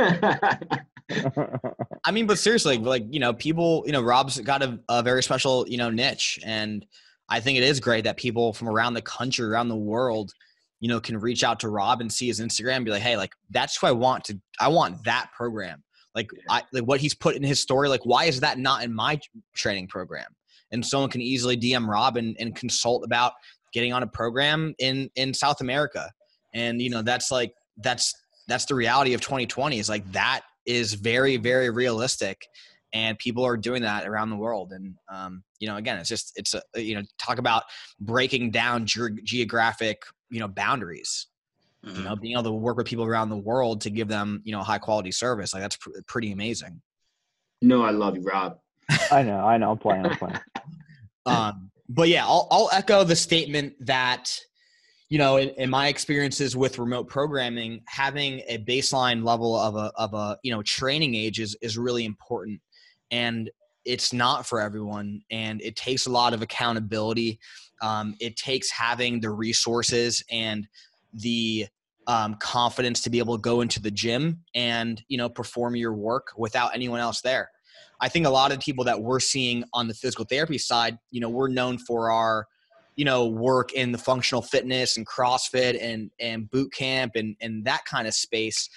I 2.04 2.10
mean, 2.12 2.26
but 2.26 2.38
seriously, 2.38 2.78
like 2.78 3.04
you 3.10 3.20
know, 3.20 3.32
people, 3.32 3.82
you 3.86 3.92
know, 3.92 4.02
Rob's 4.02 4.40
got 4.40 4.62
a, 4.62 4.78
a 4.88 5.02
very 5.02 5.22
special, 5.22 5.66
you 5.68 5.76
know, 5.76 5.90
niche, 5.90 6.38
and 6.44 6.86
I 7.28 7.40
think 7.40 7.58
it 7.58 7.64
is 7.64 7.80
great 7.80 8.04
that 8.04 8.16
people 8.16 8.52
from 8.52 8.68
around 8.68 8.94
the 8.94 9.02
country, 9.02 9.46
around 9.46 9.68
the 9.68 9.76
world, 9.76 10.32
you 10.80 10.88
know, 10.88 11.00
can 11.00 11.18
reach 11.18 11.44
out 11.44 11.60
to 11.60 11.68
Rob 11.68 12.00
and 12.00 12.12
see 12.12 12.26
his 12.26 12.40
Instagram 12.40 12.76
and 12.76 12.84
be 12.84 12.90
like, 12.90 13.02
hey, 13.02 13.16
like 13.16 13.32
that's 13.50 13.76
who 13.76 13.86
I 13.86 13.92
want 13.92 14.24
to 14.24 14.38
I 14.60 14.68
want 14.68 15.04
that 15.04 15.30
program. 15.34 15.82
Like 16.14 16.30
I 16.50 16.62
like 16.72 16.84
what 16.84 17.00
he's 17.00 17.14
put 17.14 17.36
in 17.36 17.42
his 17.42 17.60
story, 17.60 17.88
like 17.88 18.04
why 18.04 18.24
is 18.24 18.40
that 18.40 18.58
not 18.58 18.84
in 18.84 18.92
my 18.92 19.18
training 19.54 19.88
program? 19.88 20.26
And 20.70 20.84
someone 20.84 21.10
can 21.10 21.20
easily 21.20 21.56
DM 21.56 21.86
Rob 21.86 22.16
and, 22.16 22.36
and 22.38 22.54
consult 22.56 23.04
about 23.04 23.32
getting 23.72 23.92
on 23.92 24.02
a 24.02 24.06
program 24.06 24.74
in 24.78 25.10
in 25.16 25.32
South 25.32 25.60
America. 25.60 26.10
And 26.52 26.82
you 26.82 26.90
know, 26.90 27.02
that's 27.02 27.30
like 27.30 27.54
that's 27.78 28.14
that's 28.48 28.66
the 28.66 28.74
reality 28.74 29.14
of 29.14 29.20
2020 29.20 29.78
is 29.78 29.88
like 29.88 30.10
that 30.12 30.42
is 30.66 30.94
very, 30.94 31.36
very 31.36 31.70
realistic 31.70 32.46
and 32.92 33.18
people 33.18 33.44
are 33.44 33.56
doing 33.56 33.82
that 33.82 34.06
around 34.06 34.30
the 34.30 34.36
world 34.36 34.72
and 34.72 34.94
um, 35.10 35.42
you 35.58 35.68
know 35.68 35.76
again 35.76 35.98
it's 35.98 36.08
just 36.08 36.32
it's 36.36 36.54
a 36.54 36.80
you 36.80 36.94
know 36.94 37.02
talk 37.18 37.38
about 37.38 37.64
breaking 38.00 38.50
down 38.50 38.86
ge- 38.86 39.22
geographic 39.24 40.02
you 40.30 40.40
know 40.40 40.48
boundaries 40.48 41.28
mm-hmm. 41.84 41.96
you 41.96 42.02
know 42.02 42.12
mm-hmm. 42.12 42.20
being 42.20 42.32
able 42.34 42.44
to 42.44 42.52
work 42.52 42.76
with 42.76 42.86
people 42.86 43.04
around 43.04 43.28
the 43.28 43.36
world 43.36 43.80
to 43.80 43.90
give 43.90 44.08
them 44.08 44.42
you 44.44 44.52
know 44.52 44.60
high 44.60 44.78
quality 44.78 45.10
service 45.10 45.54
like 45.54 45.62
that's 45.62 45.76
pr- 45.76 45.90
pretty 46.06 46.32
amazing 46.32 46.80
no 47.60 47.82
i 47.82 47.90
love 47.90 48.16
you 48.16 48.22
rob 48.22 48.58
i 49.10 49.22
know 49.22 49.44
i 49.44 49.56
know 49.56 49.72
i'm 49.72 49.78
playing 49.78 50.06
i'm 50.06 50.16
playing 50.16 50.38
um, 51.26 51.70
but 51.88 52.08
yeah 52.08 52.24
I'll, 52.26 52.48
I'll 52.50 52.70
echo 52.72 53.04
the 53.04 53.16
statement 53.16 53.74
that 53.86 54.36
you 55.12 55.18
know 55.18 55.36
in, 55.36 55.50
in, 55.58 55.68
my 55.68 55.88
experiences 55.88 56.56
with 56.56 56.78
remote 56.78 57.06
programming 57.06 57.82
having 57.86 58.40
a 58.48 58.56
baseline 58.66 59.22
level 59.22 59.54
of 59.54 59.76
a, 59.76 59.92
of 59.96 60.14
a 60.14 60.38
you 60.42 60.50
know 60.50 60.62
training 60.62 61.14
age 61.14 61.38
is, 61.38 61.54
is 61.60 61.76
really 61.76 62.06
important. 62.06 62.62
And 63.10 63.50
it's 63.84 64.14
not 64.14 64.46
for 64.46 64.58
everyone 64.58 65.20
and 65.30 65.60
it 65.60 65.76
takes 65.76 66.06
a 66.06 66.10
lot 66.10 66.32
of 66.32 66.40
accountability. 66.40 67.38
Um, 67.82 68.16
it 68.20 68.36
takes 68.36 68.70
having 68.70 69.20
the 69.20 69.28
resources 69.28 70.24
and 70.30 70.66
the 71.12 71.66
um, 72.06 72.36
confidence 72.36 73.02
to 73.02 73.10
be 73.10 73.18
able 73.18 73.36
to 73.36 73.42
go 73.42 73.60
into 73.60 73.82
the 73.82 73.90
gym 73.90 74.40
and 74.54 75.02
you 75.08 75.18
know 75.18 75.28
perform 75.28 75.76
your 75.76 75.92
work 75.92 76.28
without 76.38 76.74
anyone 76.74 77.00
else 77.00 77.20
there. 77.20 77.50
I 78.00 78.08
think 78.08 78.24
a 78.24 78.30
lot 78.30 78.50
of 78.50 78.60
people 78.60 78.84
that 78.84 79.02
we're 79.02 79.20
seeing 79.20 79.62
on 79.74 79.88
the 79.88 79.94
physical 79.94 80.24
therapy 80.24 80.56
side 80.56 80.96
you 81.10 81.20
know 81.20 81.28
we're 81.28 81.48
known 81.48 81.76
for 81.76 82.10
our 82.10 82.46
you 82.96 83.04
know 83.04 83.26
work 83.26 83.72
in 83.72 83.92
the 83.92 83.98
functional 83.98 84.42
fitness 84.42 84.96
and 84.96 85.06
crossfit 85.06 85.82
and 85.82 86.10
and 86.20 86.50
boot 86.50 86.72
camp 86.72 87.12
and 87.14 87.36
and 87.40 87.64
that 87.64 87.84
kind 87.84 88.06
of 88.06 88.14
space. 88.14 88.68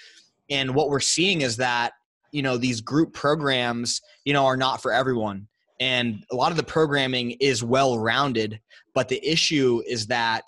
And 0.48 0.74
what 0.74 0.88
we're 0.88 1.00
seeing 1.00 1.40
is 1.40 1.56
that 1.56 1.92
you 2.32 2.42
know 2.42 2.56
these 2.56 2.80
group 2.80 3.12
programs 3.12 4.00
you 4.24 4.32
know 4.32 4.46
are 4.46 4.56
not 4.56 4.82
for 4.82 4.92
everyone. 4.92 5.48
And 5.78 6.24
a 6.32 6.34
lot 6.34 6.52
of 6.52 6.56
the 6.56 6.62
programming 6.62 7.32
is 7.32 7.62
well 7.62 7.98
rounded 7.98 8.60
but 8.94 9.08
the 9.08 9.22
issue 9.30 9.82
is 9.86 10.06
that 10.06 10.44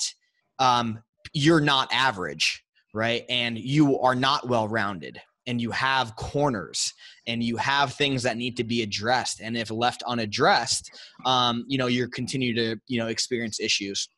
um, 0.58 1.02
you're 1.34 1.60
not 1.60 1.86
average 1.92 2.64
right? 2.94 3.24
And 3.28 3.58
you 3.58 3.98
are 4.00 4.14
not 4.14 4.48
well 4.48 4.68
rounded 4.68 5.20
and 5.48 5.60
you 5.60 5.72
have 5.72 6.14
corners 6.14 6.94
and 7.26 7.42
you 7.42 7.56
have 7.56 7.94
things 7.94 8.22
that 8.22 8.36
need 8.36 8.56
to 8.56 8.62
be 8.64 8.82
addressed 8.82 9.40
and 9.40 9.56
if 9.56 9.70
left 9.70 10.04
unaddressed 10.06 10.92
um, 11.24 11.64
you 11.66 11.76
know 11.76 11.88
you're 11.88 12.08
continue 12.08 12.54
to 12.54 12.76
you 12.86 13.00
know 13.00 13.08
experience 13.08 13.58
issues 13.58 14.08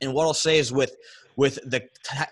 and 0.00 0.12
what 0.12 0.24
i'll 0.24 0.34
say 0.34 0.58
is 0.58 0.72
with 0.72 0.96
with 1.36 1.56
the 1.68 1.82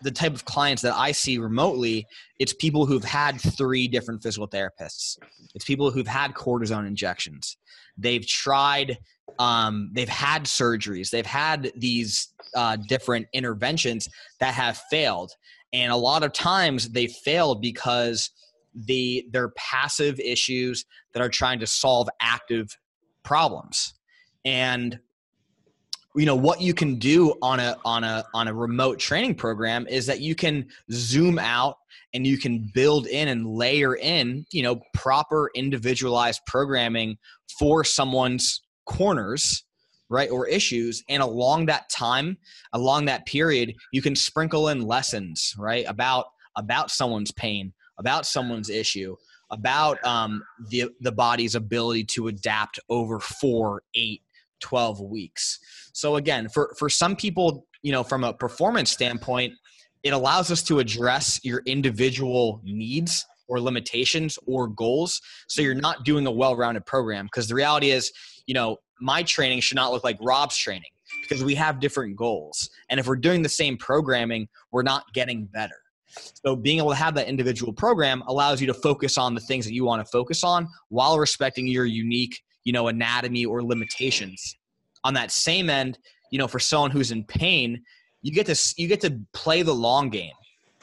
the 0.03 0.11
type 0.11 0.33
of 0.33 0.45
clients 0.45 0.83
that 0.83 0.95
I 0.95 1.13
see 1.13 1.39
remotely, 1.39 2.07
it's 2.39 2.53
people 2.53 2.87
who've 2.87 3.05
had 3.05 3.41
three 3.41 3.89
different 3.89 4.23
physical 4.23 4.49
therapists. 4.49 5.19
It's 5.55 5.65
people 5.65 5.91
who've 5.91 6.07
had 6.07 6.35
cortisone 6.35 6.87
injections. 6.87 7.57
They've 7.99 8.27
tried, 8.27 8.99
um, 9.39 9.91
they've 9.93 10.09
had 10.09 10.45
surgeries. 10.45 11.11
They've 11.11 11.27
had 11.27 11.73
these 11.77 12.29
uh, 12.55 12.77
different 12.89 13.27
interventions 13.33 14.09
that 14.41 14.55
have 14.55 14.79
failed, 14.91 15.33
and 15.73 15.93
a 15.93 15.97
lot 15.97 16.23
of 16.23 16.33
times 16.33 16.91
they 16.91 17.07
fail 17.07 17.55
because 17.55 18.31
the 18.75 19.27
they're 19.31 19.51
passive 19.51 20.19
issues 20.21 20.85
that 21.13 21.23
are 21.23 21.29
trying 21.29 21.61
to 21.61 21.67
solve 21.67 22.09
active 22.21 22.77
problems. 23.23 23.95
And 24.45 24.99
you 26.15 26.27
know 26.27 26.37
what 26.37 26.61
you 26.61 26.75
can 26.75 26.97
do 26.97 27.35
on 27.41 27.59
a 27.59 27.77
on 27.85 28.05
a 28.05 28.25
on 28.35 28.49
a 28.49 28.55
remote 28.55 28.99
training 28.99 29.35
program 29.35 29.87
is 29.89 30.07
that 30.07 30.21
you 30.21 30.35
can 30.35 30.67
zoom 30.91 31.39
out 31.39 31.77
and 32.13 32.27
you 32.27 32.37
can 32.37 32.71
build 32.75 33.07
in 33.07 33.29
and 33.29 33.47
layer 33.47 33.97
in 33.97 34.45
you 34.51 34.63
know 34.63 34.81
proper 34.93 35.51
individualized 35.55 36.43
programming 36.47 37.17
for 37.59 37.83
someone's 37.83 38.61
corners 38.85 39.65
right 40.13 40.31
or 40.31 40.47
issues 40.47 41.03
and 41.09 41.23
along 41.23 41.67
that 41.67 41.89
time 41.89 42.37
along 42.73 43.07
that 43.07 43.27
period 43.27 43.75
you 43.93 44.03
can 44.03 44.15
sprinkle 44.15 44.69
in 44.69 44.83
lessons 44.83 45.55
right 45.59 45.85
about 45.89 46.27
about 46.57 46.91
someone's 46.91 47.33
pain 47.33 47.73
about 47.99 48.27
someone's 48.27 48.71
issue 48.71 49.17
about 49.51 50.03
um, 50.07 50.43
the 50.71 50.85
the 51.01 51.13
body's 51.13 51.55
ability 51.55 52.05
to 52.05 52.29
adapt 52.29 52.79
over 52.89 53.21
four 53.21 53.83
eight 53.95 54.23
12 54.63 55.01
weeks. 55.01 55.59
So 55.93 56.17
again, 56.17 56.49
for 56.49 56.75
for 56.79 56.89
some 56.89 57.17
people, 57.17 57.67
you 57.83 57.93
know, 57.93 58.03
from 58.03 58.25
a 58.25 58.33
performance 58.33 58.91
standpoint, 58.91 59.53
it 60.03 60.15
allows 60.15 60.51
us 60.51 60.63
to 60.65 60.79
address 60.79 61.41
your 61.45 61.63
individual 61.67 62.61
needs 62.65 63.27
or 63.53 63.61
limitations 63.61 64.39
or 64.47 64.67
goals 64.67 65.21
so 65.47 65.61
you're 65.61 65.75
not 65.75 66.05
doing 66.05 66.27
a 66.27 66.31
well-rounded 66.31 66.87
program 66.87 67.27
because 67.27 67.49
the 67.49 67.55
reality 67.55 67.91
is, 67.91 68.11
you 68.47 68.55
know, 68.55 68.79
my 69.01 69.23
training 69.23 69.61
should 69.61 69.77
not 69.77 69.93
look 69.93 70.05
like 70.05 70.17
Rob's 70.23 70.57
training 70.57 70.91
because 71.23 71.45
we 71.45 71.55
have 71.55 71.79
different 71.79 72.17
goals. 72.17 72.71
And 72.89 72.99
if 72.99 73.07
we're 73.07 73.17
doing 73.17 73.43
the 73.43 73.49
same 73.49 73.77
programming, 73.77 74.49
we're 74.71 74.83
not 74.83 75.05
getting 75.13 75.45
better. 75.45 75.75
So 76.47 76.57
being 76.57 76.79
able 76.79 76.91
to 76.91 76.97
have 76.97 77.15
that 77.17 77.29
individual 77.29 77.75
program 77.75 78.23
allows 78.27 78.61
you 78.61 78.67
to 78.69 78.75
focus 78.75 79.19
on 79.19 79.35
the 79.35 79.41
things 79.41 79.67
that 79.67 79.75
you 79.75 79.85
want 79.85 80.03
to 80.03 80.11
focus 80.11 80.43
on 80.43 80.67
while 80.89 81.19
respecting 81.19 81.67
your 81.67 81.85
unique 81.85 82.41
you 82.65 82.73
know 82.73 82.89
anatomy 82.89 83.45
or 83.45 83.63
limitations 83.63 84.57
on 85.05 85.15
that 85.15 85.31
same 85.31 85.69
end 85.69 85.99
you 86.31 86.39
know 86.39 86.47
for 86.47 86.59
someone 86.59 86.91
who's 86.91 87.11
in 87.11 87.25
pain 87.25 87.83
you 88.23 88.33
get 88.33 88.47
to 88.47 88.75
you 88.77 88.87
get 88.87 89.01
to 89.01 89.19
play 89.33 89.63
the 89.63 89.75
long 89.75 90.11
game 90.11 90.33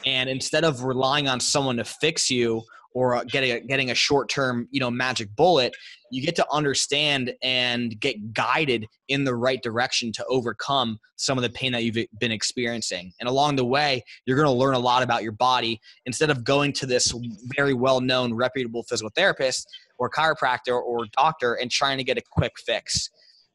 and 0.06 0.28
instead 0.30 0.64
of 0.64 0.84
relying 0.84 1.28
on 1.28 1.40
someone 1.40 1.76
to 1.76 1.84
fix 1.84 2.30
you 2.30 2.62
or 2.92 3.14
uh, 3.14 3.24
getting 3.24 3.52
a, 3.52 3.60
getting 3.60 3.90
a 3.90 3.94
short 3.94 4.28
term 4.28 4.68
you 4.70 4.80
know 4.80 4.90
magic 4.90 5.34
bullet 5.36 5.74
you 6.12 6.20
get 6.20 6.34
to 6.34 6.46
understand 6.50 7.32
and 7.42 8.00
get 8.00 8.32
guided 8.32 8.84
in 9.08 9.22
the 9.22 9.34
right 9.34 9.62
direction 9.62 10.10
to 10.10 10.24
overcome 10.26 10.98
some 11.14 11.38
of 11.38 11.42
the 11.42 11.50
pain 11.50 11.70
that 11.70 11.84
you've 11.84 12.04
been 12.18 12.32
experiencing 12.32 13.12
and 13.20 13.28
along 13.28 13.54
the 13.54 13.64
way 13.64 14.02
you're 14.26 14.36
going 14.36 14.48
to 14.48 14.52
learn 14.52 14.74
a 14.74 14.78
lot 14.78 15.02
about 15.02 15.22
your 15.22 15.32
body 15.32 15.80
instead 16.06 16.30
of 16.30 16.42
going 16.42 16.72
to 16.72 16.84
this 16.84 17.14
very 17.56 17.74
well 17.74 18.00
known 18.00 18.34
reputable 18.34 18.82
physical 18.82 19.10
therapist 19.14 19.68
or 20.00 20.10
chiropractor 20.10 20.80
or 20.82 21.06
doctor 21.16 21.54
and 21.54 21.70
trying 21.70 21.98
to 21.98 22.04
get 22.04 22.18
a 22.18 22.22
quick 22.32 22.52
fix. 22.66 23.08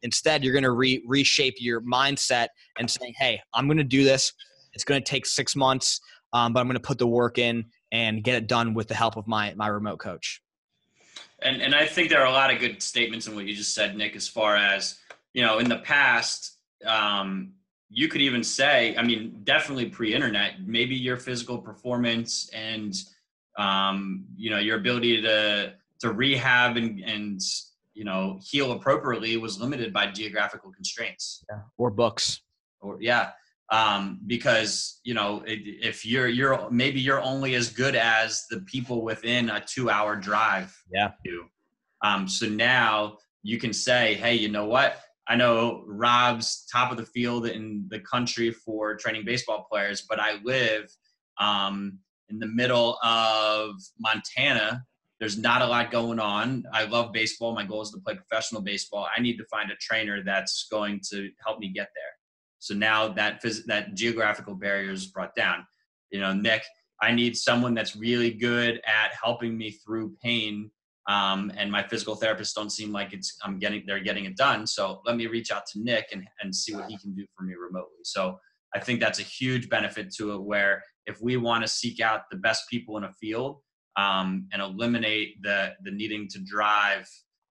Instead, 0.03 0.43
you're 0.43 0.53
going 0.53 0.63
to 0.63 0.71
re- 0.71 1.03
reshape 1.05 1.55
your 1.57 1.81
mindset 1.81 2.47
and 2.79 2.89
saying, 2.89 3.13
hey, 3.17 3.41
I'm 3.53 3.65
going 3.67 3.77
to 3.77 3.83
do 3.83 4.03
this. 4.03 4.31
It's 4.73 4.83
going 4.83 5.01
to 5.01 5.09
take 5.09 5.25
six 5.25 5.55
months, 5.55 5.99
um, 6.35 6.51
but 6.51 6.59
I'm 6.59 6.67
going 6.67 6.75
to 6.75 6.81
put 6.81 6.99
the 6.99 7.07
work 7.07 7.37
in 7.37 7.67
and 7.93 8.21
get 8.21 8.35
it 8.35 8.47
done 8.47 8.73
with 8.73 8.89
the 8.89 8.93
help 8.93 9.15
of 9.15 9.25
my, 9.25 9.53
my 9.55 9.67
remote 9.67 9.99
coach. 9.99 10.41
And, 11.41 11.61
and 11.61 11.73
I 11.73 11.85
think 11.85 12.09
there 12.09 12.19
are 12.19 12.27
a 12.27 12.31
lot 12.31 12.53
of 12.53 12.59
good 12.59 12.81
statements 12.81 13.25
in 13.27 13.35
what 13.35 13.45
you 13.45 13.55
just 13.55 13.73
said, 13.73 13.95
Nick, 13.95 14.17
as 14.17 14.27
far 14.27 14.57
as, 14.57 14.99
you 15.33 15.41
know, 15.41 15.59
in 15.59 15.69
the 15.69 15.77
past, 15.77 16.57
um, 16.85 17.53
you 17.89 18.09
could 18.09 18.19
even 18.19 18.43
say, 18.43 18.97
I 18.97 19.03
mean, 19.03 19.39
definitely 19.45 19.85
pre-internet, 19.85 20.55
maybe 20.65 20.95
your 20.95 21.15
physical 21.15 21.57
performance 21.57 22.49
and, 22.51 22.93
um, 23.57 24.25
you 24.35 24.49
know, 24.49 24.59
your 24.59 24.77
ability 24.77 25.21
to 25.21 25.73
to 26.01 26.11
rehab 26.11 26.75
and 26.75 26.99
and 26.99 27.41
you 27.93 28.03
know 28.03 28.37
heal 28.43 28.73
appropriately 28.73 29.37
was 29.37 29.59
limited 29.59 29.93
by 29.93 30.07
geographical 30.07 30.69
constraints 30.71 31.45
yeah. 31.49 31.59
or 31.77 31.89
books 31.89 32.41
or 32.81 32.97
yeah 32.99 33.31
um, 33.69 34.19
because 34.27 34.99
you 35.03 35.13
know 35.13 35.43
if 35.45 36.05
you're 36.05 36.27
you're 36.27 36.69
maybe 36.69 36.99
you're 36.99 37.21
only 37.21 37.55
as 37.55 37.69
good 37.69 37.95
as 37.95 38.45
the 38.49 38.59
people 38.61 39.03
within 39.03 39.49
a 39.49 39.63
two 39.65 39.89
hour 39.89 40.15
drive 40.15 40.75
yeah 40.91 41.11
you 41.23 41.45
um, 42.03 42.27
so 42.27 42.47
now 42.47 43.17
you 43.43 43.57
can 43.57 43.73
say 43.73 44.13
hey 44.15 44.35
you 44.35 44.49
know 44.49 44.65
what 44.65 45.01
i 45.27 45.35
know 45.35 45.83
rob's 45.87 46.67
top 46.71 46.91
of 46.91 46.97
the 46.97 47.05
field 47.05 47.47
in 47.47 47.85
the 47.89 47.99
country 47.99 48.51
for 48.51 48.95
training 48.95 49.25
baseball 49.25 49.65
players 49.69 50.05
but 50.07 50.19
i 50.19 50.39
live 50.43 50.91
um, 51.39 51.97
in 52.29 52.39
the 52.39 52.47
middle 52.47 52.97
of 53.03 53.75
montana 53.99 54.85
there's 55.19 55.37
not 55.37 55.61
a 55.61 55.65
lot 55.65 55.91
going 55.91 56.19
on. 56.19 56.65
I 56.73 56.83
love 56.85 57.13
baseball. 57.13 57.53
My 57.53 57.65
goal 57.65 57.81
is 57.81 57.91
to 57.91 57.99
play 57.99 58.15
professional 58.15 58.61
baseball. 58.61 59.07
I 59.15 59.21
need 59.21 59.37
to 59.37 59.45
find 59.45 59.71
a 59.71 59.75
trainer 59.75 60.21
that's 60.21 60.67
going 60.69 60.99
to 61.11 61.29
help 61.43 61.59
me 61.59 61.69
get 61.69 61.89
there. 61.95 62.15
So 62.65 62.73
now 62.73 63.09
that 63.09 63.43
phys- 63.43 63.65
that 63.65 63.93
geographical 63.93 64.55
barrier 64.55 64.91
is 64.91 65.05
brought 65.05 65.35
down. 65.35 65.67
You 66.09 66.19
know, 66.19 66.33
Nick, 66.33 66.63
I 66.99 67.11
need 67.11 67.37
someone 67.37 67.75
that's 67.75 67.95
really 67.95 68.31
good 68.31 68.81
at 68.87 69.11
helping 69.21 69.55
me 69.55 69.71
through 69.71 70.15
pain 70.23 70.71
um, 71.07 71.51
and 71.55 71.71
my 71.71 71.83
physical 71.87 72.15
therapists 72.19 72.55
don't 72.55 72.71
seem 72.71 72.91
like 72.91 73.13
it's 73.13 73.37
I'm 73.43 73.59
getting 73.59 73.83
they're 73.85 73.99
getting 73.99 74.25
it 74.25 74.35
done. 74.35 74.65
So 74.65 75.01
let 75.05 75.15
me 75.15 75.27
reach 75.27 75.51
out 75.51 75.63
to 75.73 75.79
Nick 75.79 76.07
and 76.11 76.23
and 76.41 76.55
see 76.55 76.73
what 76.73 76.89
he 76.89 76.97
can 76.97 77.13
do 77.13 77.25
for 77.37 77.43
me 77.43 77.53
remotely. 77.53 77.99
So 78.03 78.39
I 78.73 78.79
think 78.79 78.99
that's 78.99 79.19
a 79.19 79.23
huge 79.23 79.69
benefit 79.69 80.11
to 80.15 80.33
it. 80.33 80.41
Where 80.41 80.83
if 81.05 81.21
we 81.21 81.37
want 81.37 81.63
to 81.63 81.67
seek 81.67 81.99
out 81.99 82.21
the 82.31 82.37
best 82.37 82.63
people 82.71 82.97
in 82.97 83.03
a 83.03 83.11
field 83.13 83.59
um, 83.97 84.47
and 84.51 84.61
eliminate 84.61 85.41
the 85.43 85.73
the 85.83 85.91
needing 85.91 86.27
to 86.29 86.39
drive 86.39 87.07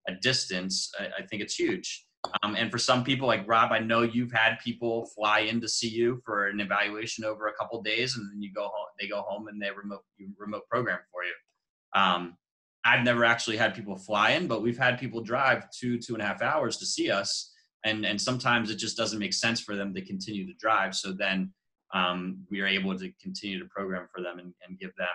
a 0.09 0.15
distance, 0.15 0.91
I, 0.99 1.23
I 1.23 1.27
think 1.27 1.41
it's 1.41 1.55
huge. 1.55 2.04
Um, 2.43 2.57
and 2.57 2.71
for 2.71 2.79
some 2.79 3.05
people 3.05 3.27
like 3.27 3.47
Rob, 3.47 3.73
I 3.73 3.79
know 3.79 4.03
you've 4.03 4.33
had 4.33 4.59
people 4.59 5.07
fly 5.15 5.41
in 5.41 5.61
to 5.61 5.69
see 5.69 5.89
you 5.89 6.23
for 6.25 6.49
an 6.49 6.61
evaluation 6.61 7.25
over 7.25 7.49
a 7.49 7.55
couple 7.55 7.83
days, 7.83 8.17
and 8.17 8.31
then 8.31 8.41
you 8.41 8.53
go 8.53 8.63
home. 8.63 8.87
They 8.99 9.09
go 9.09 9.23
home 9.23 9.49
and 9.49 9.61
they 9.61 9.71
remote 9.71 10.05
remote 10.39 10.63
program 10.71 11.01
for 11.13 11.23
you. 11.25 12.01
Um, 12.01 12.37
I've 12.85 13.05
never 13.05 13.25
actually 13.25 13.57
had 13.57 13.75
people 13.75 13.97
fly 13.97 14.31
in, 14.33 14.47
but 14.47 14.63
we've 14.63 14.79
had 14.79 14.99
people 14.99 15.23
drive 15.23 15.71
two 15.71 15.99
two 15.99 16.15
and 16.15 16.23
a 16.23 16.27
half 16.27 16.43
hours 16.43 16.79
to 16.79 16.87
see 16.87 17.11
us, 17.11 17.53
and 17.85 18.05
and 18.05 18.21
sometimes 18.21 18.71
it 18.71 18.77
just 18.77 18.97
doesn't 18.97 19.19
make 19.19 19.35
sense 19.35 19.61
for 19.61 19.77
them 19.77 19.95
to 19.95 20.05
continue 20.05 20.47
to 20.47 20.55
drive. 20.59 20.95
So 20.95 21.13
then 21.13 21.53
um, 21.93 22.45
we 22.51 22.61
are 22.61 22.67
able 22.67 22.99
to 22.99 23.13
continue 23.23 23.59
to 23.59 23.67
program 23.67 24.09
for 24.15 24.23
them 24.23 24.39
and, 24.39 24.53
and 24.67 24.79
give 24.79 24.95
them 24.97 25.09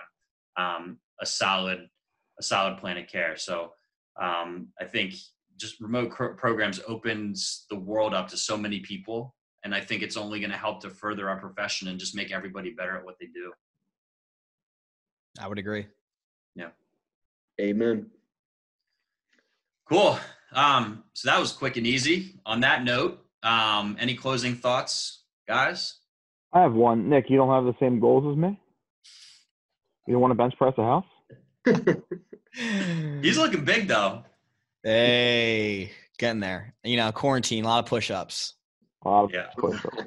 um, 0.56 0.98
a 1.20 1.26
solid 1.26 1.88
a 2.38 2.42
solid 2.42 2.78
plan 2.78 2.96
of 2.98 3.06
care. 3.06 3.36
So 3.36 3.72
um, 4.20 4.68
I 4.80 4.84
think 4.84 5.14
just 5.60 5.80
remote 5.80 6.10
programs 6.10 6.80
opens 6.88 7.66
the 7.70 7.76
world 7.76 8.14
up 8.14 8.28
to 8.28 8.36
so 8.36 8.56
many 8.56 8.80
people 8.80 9.34
and 9.62 9.74
i 9.74 9.80
think 9.80 10.02
it's 10.02 10.16
only 10.16 10.40
going 10.40 10.50
to 10.50 10.56
help 10.56 10.80
to 10.80 10.90
further 10.90 11.28
our 11.28 11.38
profession 11.38 11.88
and 11.88 12.00
just 12.00 12.16
make 12.16 12.32
everybody 12.32 12.70
better 12.70 12.96
at 12.96 13.04
what 13.04 13.16
they 13.20 13.26
do. 13.26 13.52
I 15.38 15.46
would 15.46 15.58
agree. 15.58 15.86
Yeah. 16.56 16.70
Amen. 17.60 18.06
Cool. 19.88 20.18
Um, 20.52 21.04
so 21.12 21.30
that 21.30 21.38
was 21.38 21.52
quick 21.52 21.76
and 21.76 21.86
easy. 21.86 22.40
On 22.44 22.60
that 22.60 22.82
note 22.82 23.24
um, 23.42 23.96
any 24.00 24.14
closing 24.14 24.56
thoughts 24.56 25.22
guys? 25.46 25.96
I 26.52 26.62
have 26.62 26.72
one. 26.72 27.08
Nick 27.08 27.30
you 27.30 27.36
don't 27.36 27.50
have 27.50 27.64
the 27.64 27.78
same 27.78 28.00
goals 28.00 28.30
as 28.30 28.36
me? 28.36 28.58
You 30.06 30.14
don't 30.14 30.20
want 30.20 30.32
to 30.32 30.36
bench 30.36 30.54
press 30.56 30.74
a 30.78 30.82
house? 30.82 31.04
He's 33.22 33.38
looking 33.38 33.64
big 33.64 33.86
though 33.86 34.24
Hey, 34.82 35.92
getting 36.18 36.40
there. 36.40 36.74
You 36.84 36.96
know, 36.96 37.12
quarantine, 37.12 37.64
a 37.64 37.68
lot 37.68 37.80
of 37.80 37.86
push-ups. 37.86 38.54
A 39.04 39.08
lot 39.08 39.24
of 39.24 39.32
yeah. 39.32 39.48
push-ups. 39.58 40.04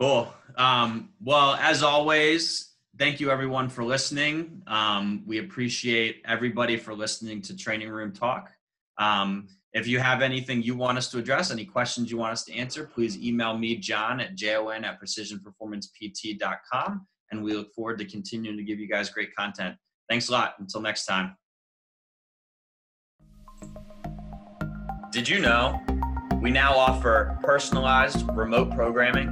Cool. 0.00 0.32
Um, 0.56 1.10
well, 1.22 1.56
as 1.56 1.82
always, 1.82 2.72
thank 2.98 3.20
you 3.20 3.30
everyone 3.30 3.68
for 3.68 3.84
listening. 3.84 4.62
Um, 4.66 5.22
we 5.26 5.36
appreciate 5.38 6.22
everybody 6.26 6.78
for 6.78 6.94
listening 6.94 7.42
to 7.42 7.54
Training 7.54 7.90
Room 7.90 8.12
Talk. 8.12 8.50
Um, 8.96 9.48
if 9.72 9.86
you 9.86 10.00
have 10.00 10.22
anything 10.22 10.62
you 10.62 10.74
want 10.74 10.96
us 10.96 11.10
to 11.10 11.18
address, 11.18 11.50
any 11.50 11.66
questions 11.66 12.10
you 12.10 12.16
want 12.16 12.32
us 12.32 12.44
to 12.44 12.54
answer, 12.54 12.86
please 12.86 13.18
email 13.18 13.56
me, 13.56 13.76
John, 13.76 14.20
at 14.20 14.34
jon 14.34 14.84
at 14.84 15.00
precisionperformancept.com. 15.00 17.06
And 17.30 17.44
we 17.44 17.52
look 17.52 17.72
forward 17.74 17.98
to 17.98 18.04
continuing 18.04 18.56
to 18.56 18.64
give 18.64 18.80
you 18.80 18.88
guys 18.88 19.10
great 19.10 19.32
content. 19.36 19.76
Thanks 20.08 20.30
a 20.30 20.32
lot. 20.32 20.54
Until 20.58 20.80
next 20.80 21.06
time. 21.06 21.36
Did 25.10 25.28
you 25.28 25.40
know 25.40 25.82
we 26.40 26.52
now 26.52 26.72
offer 26.72 27.36
personalized 27.42 28.24
remote 28.32 28.70
programming, 28.70 29.26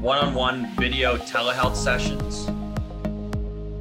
one 0.00 0.16
on 0.16 0.32
one 0.32 0.74
video 0.76 1.18
telehealth 1.18 1.76
sessions, 1.76 2.46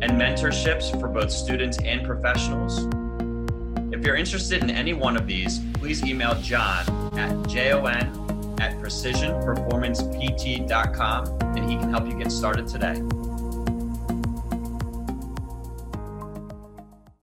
and 0.02 0.12
mentorships 0.12 0.92
for 1.00 1.08
both 1.08 1.32
students 1.32 1.78
and 1.78 2.06
professionals? 2.06 2.80
If 3.94 4.06
you're 4.06 4.18
interested 4.18 4.62
in 4.62 4.70
any 4.70 4.92
one 4.92 5.16
of 5.16 5.26
these, 5.26 5.62
please 5.76 6.04
email 6.04 6.36
John 6.42 6.86
at 7.18 7.48
jon 7.48 8.58
at 8.60 8.78
precisionperformancept.com 8.82 11.28
and 11.56 11.70
he 11.70 11.78
can 11.78 11.90
help 11.90 12.10
you 12.10 12.18
get 12.18 12.30
started 12.30 12.68
today. 12.68 13.02